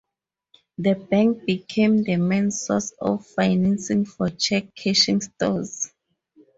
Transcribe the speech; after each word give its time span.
The 0.79 0.95
bank 0.95 1.45
became 1.45 2.01
the 2.01 2.15
main 2.17 2.49
source 2.49 2.91
of 2.99 3.23
financing 3.27 4.05
for 4.05 4.31
check 4.31 4.73
cashing 4.73 5.21
stores. 5.21 5.93